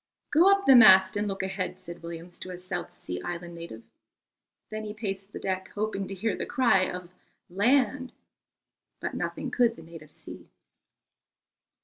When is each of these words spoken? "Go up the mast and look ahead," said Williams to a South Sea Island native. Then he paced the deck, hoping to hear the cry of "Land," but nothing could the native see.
"Go 0.31 0.51
up 0.51 0.65
the 0.65 0.73
mast 0.73 1.15
and 1.15 1.27
look 1.27 1.43
ahead," 1.43 1.79
said 1.79 2.01
Williams 2.01 2.39
to 2.39 2.49
a 2.49 2.57
South 2.57 2.97
Sea 2.99 3.21
Island 3.21 3.53
native. 3.53 3.83
Then 4.71 4.83
he 4.83 4.95
paced 4.95 5.31
the 5.31 5.37
deck, 5.37 5.67
hoping 5.75 6.07
to 6.07 6.15
hear 6.15 6.35
the 6.35 6.43
cry 6.47 6.89
of 6.91 7.11
"Land," 7.51 8.11
but 8.99 9.13
nothing 9.13 9.51
could 9.51 9.75
the 9.75 9.83
native 9.83 10.09
see. 10.09 10.49